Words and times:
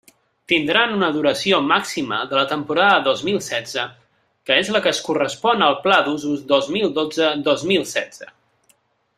Tindran 0.51 0.93
una 0.93 1.09
duració 1.17 1.59
màxima 1.71 2.21
de 2.31 2.39
la 2.39 2.45
temporada 2.53 3.03
dos 3.09 3.21
mil 3.29 3.37
setze, 3.49 3.85
que 4.49 4.59
és 4.63 4.73
la 4.77 4.83
que 4.87 4.93
es 4.95 5.03
correspon 5.11 5.67
al 5.69 5.79
Pla 5.85 6.03
d'Usos 6.09 6.43
dos 6.57 6.75
mil 6.79 6.93
dotze 7.01 7.33
dos 7.51 7.71
mil 7.75 7.89
setze. 7.95 8.33